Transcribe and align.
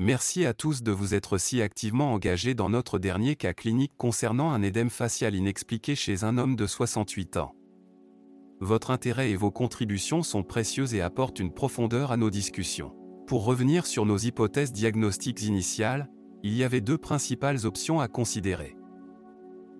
Merci 0.00 0.46
à 0.46 0.54
tous 0.54 0.84
de 0.84 0.92
vous 0.92 1.12
être 1.16 1.38
si 1.38 1.60
activement 1.60 2.12
engagés 2.12 2.54
dans 2.54 2.68
notre 2.68 3.00
dernier 3.00 3.34
cas 3.34 3.52
clinique 3.52 3.90
concernant 3.96 4.52
un 4.52 4.62
édème 4.62 4.90
facial 4.90 5.34
inexpliqué 5.34 5.96
chez 5.96 6.22
un 6.22 6.38
homme 6.38 6.54
de 6.54 6.68
68 6.68 7.36
ans. 7.36 7.56
Votre 8.60 8.92
intérêt 8.92 9.32
et 9.32 9.36
vos 9.36 9.50
contributions 9.50 10.22
sont 10.22 10.44
précieuses 10.44 10.94
et 10.94 11.00
apportent 11.00 11.40
une 11.40 11.52
profondeur 11.52 12.12
à 12.12 12.16
nos 12.16 12.30
discussions. 12.30 12.94
Pour 13.26 13.44
revenir 13.44 13.86
sur 13.86 14.06
nos 14.06 14.18
hypothèses 14.18 14.70
diagnostiques 14.70 15.42
initiales, 15.42 16.08
il 16.44 16.54
y 16.54 16.62
avait 16.62 16.80
deux 16.80 16.98
principales 16.98 17.66
options 17.66 17.98
à 17.98 18.06
considérer. 18.06 18.76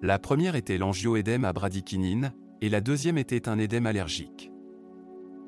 La 0.03 0.19
première 0.19 0.57
était 0.57 0.79
l'angioédème 0.79 1.45
à 1.45 1.53
bradykinine, 1.53 2.35
et 2.61 2.69
la 2.69 2.80
deuxième 2.80 3.19
était 3.19 3.48
un 3.48 3.61
édème 3.61 3.87
allergique. 3.87 4.50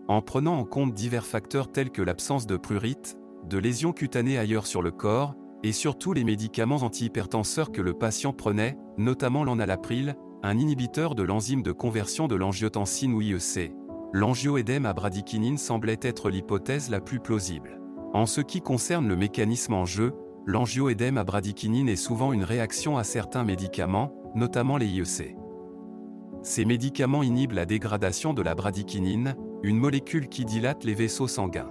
En 0.06 0.22
prenant 0.22 0.58
en 0.58 0.64
compte 0.64 0.94
divers 0.94 1.26
facteurs 1.26 1.72
tels 1.72 1.90
que 1.90 2.02
l'absence 2.02 2.46
de 2.46 2.56
prurite, 2.56 3.16
de 3.48 3.58
lésions 3.58 3.92
cutanées 3.92 4.38
ailleurs 4.38 4.66
sur 4.66 4.82
le 4.82 4.90
corps, 4.90 5.34
et 5.62 5.72
surtout 5.72 6.12
les 6.12 6.24
médicaments 6.24 6.76
antihypertenseurs 6.76 7.72
que 7.72 7.82
le 7.82 7.92
patient 7.94 8.32
prenait, 8.32 8.78
notamment 8.96 9.44
l'enalapril, 9.44 10.16
un 10.42 10.58
inhibiteur 10.58 11.14
de 11.14 11.22
l'enzyme 11.22 11.62
de 11.62 11.72
conversion 11.72 12.28
de 12.28 12.34
l'angiotensine 12.34 13.12
ou 13.12 13.20
IEC. 13.20 13.74
L'angioédème 14.12 14.86
à 14.86 14.92
bradykinine 14.92 15.58
semblait 15.58 16.00
être 16.02 16.30
l'hypothèse 16.30 16.90
la 16.90 17.00
plus 17.00 17.20
plausible. 17.20 17.80
En 18.12 18.26
ce 18.26 18.40
qui 18.40 18.60
concerne 18.60 19.06
le 19.06 19.16
mécanisme 19.16 19.74
en 19.74 19.84
jeu, 19.84 20.12
l'angioédème 20.46 21.18
à 21.18 21.24
bradykinine 21.24 21.88
est 21.88 21.96
souvent 21.96 22.32
une 22.32 22.42
réaction 22.42 22.96
à 22.96 23.04
certains 23.04 23.44
médicaments, 23.44 24.12
notamment 24.34 24.78
les 24.78 24.86
IEC. 24.86 25.36
Ces 26.42 26.64
médicaments 26.64 27.22
inhibent 27.22 27.52
la 27.52 27.66
dégradation 27.66 28.32
de 28.32 28.42
la 28.42 28.54
bradykinine, 28.54 29.36
une 29.62 29.76
molécule 29.76 30.28
qui 30.28 30.46
dilate 30.46 30.84
les 30.84 30.94
vaisseaux 30.94 31.28
sanguins. 31.28 31.70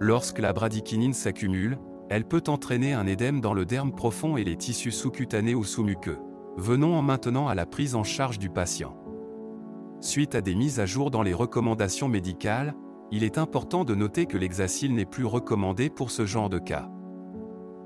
Lorsque 0.00 0.38
la 0.38 0.52
bradykinine 0.52 1.12
s'accumule, 1.12 1.78
elle 2.10 2.24
peut 2.24 2.42
entraîner 2.48 2.92
un 2.92 3.06
édème 3.06 3.40
dans 3.40 3.54
le 3.54 3.64
derme 3.64 3.92
profond 3.92 4.36
et 4.36 4.44
les 4.44 4.56
tissus 4.56 4.90
sous-cutanés 4.90 5.54
ou 5.54 5.64
sous-muqueux. 5.64 6.18
Venons 6.56 6.94
en 6.94 7.02
maintenant 7.02 7.48
à 7.48 7.54
la 7.54 7.64
prise 7.64 7.94
en 7.94 8.04
charge 8.04 8.38
du 8.38 8.50
patient. 8.50 8.96
Suite 10.00 10.34
à 10.34 10.40
des 10.40 10.54
mises 10.54 10.80
à 10.80 10.86
jour 10.86 11.10
dans 11.10 11.22
les 11.22 11.32
recommandations 11.32 12.08
médicales, 12.08 12.74
il 13.10 13.24
est 13.24 13.38
important 13.38 13.84
de 13.84 13.94
noter 13.94 14.26
que 14.26 14.36
l'hexacil 14.36 14.94
n'est 14.94 15.04
plus 15.04 15.24
recommandé 15.24 15.90
pour 15.90 16.10
ce 16.10 16.26
genre 16.26 16.48
de 16.48 16.58
cas. 16.58 16.90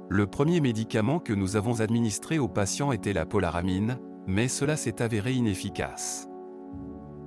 Le 0.08 0.27
premier 0.27 0.61
médicament 0.61 1.19
que 1.19 1.33
nous 1.33 1.56
avons 1.56 1.80
administré 1.80 2.39
aux 2.39 2.48
patients 2.48 2.92
était 2.92 3.12
la 3.12 3.27
polaramine, 3.27 3.98
mais 4.27 4.48
cela 4.48 4.77
s'est 4.77 5.02
avéré 5.02 5.33
inefficace. 5.33 6.28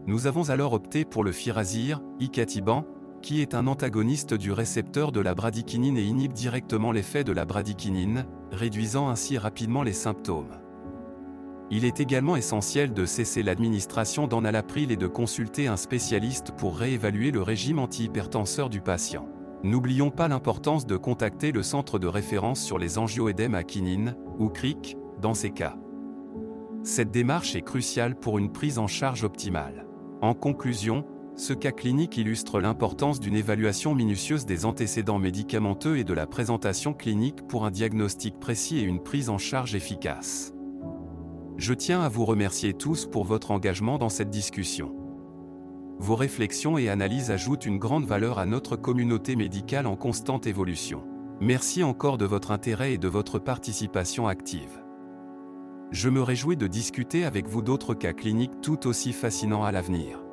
Nous 0.08 0.28
avons 0.28 0.50
alors 0.50 0.74
opté 0.74 1.06
pour 1.06 1.24
le 1.24 1.32
firazir, 1.32 2.02
icatiban, 2.20 2.86
qui 3.22 3.42
est 3.42 3.54
un 3.54 3.68
antagoniste 3.68 4.34
du 4.34 4.52
récepteur 4.52 5.12
de 5.12 5.20
la 5.20 5.36
bradykinine 5.36 5.98
et 5.98 6.04
inhibe 6.04 6.34
directement 6.34 6.92
l'effet 6.92 7.24
de 7.24 7.32
la 7.32 7.46
bradykinine, 7.46 8.26
réduisant 8.52 9.10
ainsi 9.10 9.38
rapidement 9.38 9.84
les 9.84 9.94
symptômes. 9.94 10.58
Il 11.72 11.86
est 11.86 12.00
également 12.00 12.36
essentiel 12.36 12.94
de 12.94 13.06
cesser 13.06 13.44
l'administration 13.44 14.28
d'enalapril 14.28 14.92
et 14.92 14.98
de 14.98 15.06
consulter 15.06 15.68
un 15.68 15.78
spécialiste 15.78 16.52
pour 16.58 16.78
réévaluer 16.78 17.30
le 17.30 17.44
régime 17.44 17.78
antihypertenseur 17.78 18.70
du 18.70 18.82
patient. 18.82 19.28
N'oublions 19.64 20.10
pas 20.10 20.28
l'importance 20.28 20.88
de 20.88 20.98
contacter 20.98 21.52
le 21.52 21.62
centre 21.62 22.00
de 22.00 22.08
référence 22.08 22.62
sur 22.62 22.80
les 22.80 22.98
angioédèmes 22.98 23.56
à 23.56 23.64
quinine, 23.64 24.16
ou 24.40 24.50
CRIC, 24.50 24.98
dans 25.22 25.34
ces 25.34 25.52
cas. 25.52 25.76
Cette 26.82 27.12
démarche 27.12 27.56
est 27.56 27.62
cruciale 27.62 28.16
pour 28.16 28.40
une 28.40 28.52
prise 28.52 28.80
en 28.80 28.88
charge 28.88 29.24
optimale. 29.24 29.86
En 30.22 30.34
conclusion, 30.34 31.06
ce 31.40 31.54
cas 31.54 31.72
clinique 31.72 32.18
illustre 32.18 32.60
l'importance 32.60 33.20
d'une 33.20 33.36
évaluation 33.36 33.96
minutieuse 33.96 34.46
des 34.46 34.66
antécédents 34.66 35.20
médicamenteux 35.20 35.98
et 35.98 36.04
de 36.04 36.14
la 36.14 36.28
présentation 36.28 36.94
clinique 36.94 37.48
pour 37.48 37.66
un 37.66 37.72
diagnostic 37.72 38.40
précis 38.40 38.80
et 38.80 38.84
une 38.84 39.02
prise 39.02 39.30
en 39.30 39.38
charge 39.38 39.74
efficace. 39.74 40.54
Je 41.58 41.74
tiens 41.74 42.02
à 42.02 42.10
vous 42.10 42.26
remercier 42.26 42.74
tous 42.74 43.06
pour 43.06 43.24
votre 43.24 43.52
engagement 43.52 43.98
dans 43.98 44.10
cette 44.10 44.30
discussion. 44.30 44.94
Vos 46.00 46.16
réflexions 46.16 46.78
et 46.78 46.90
analyses 46.90 47.32
ajoutent 47.32 47.66
une 47.66 47.80
grande 47.80 48.06
valeur 48.06 48.38
à 48.38 48.46
notre 48.46 48.76
communauté 48.76 49.36
médicale 49.36 49.88
en 49.88 49.96
constante 49.96 50.46
évolution. 50.46 51.04
Merci 51.42 51.84
encore 51.84 52.18
de 52.18 52.26
votre 52.26 52.52
intérêt 52.52 52.94
et 52.94 52.98
de 52.98 53.08
votre 53.08 53.40
participation 53.40 54.28
active. 54.28 54.84
Je 55.92 56.10
me 56.10 56.22
réjouis 56.22 56.58
de 56.58 56.68
discuter 56.68 57.24
avec 57.24 57.48
vous 57.48 57.62
d'autres 57.62 57.94
cas 57.94 58.14
cliniques 58.14 58.62
tout 58.62 58.88
aussi 58.88 59.14
fascinants 59.14 59.64
à 59.64 59.72
l'avenir. 59.72 60.29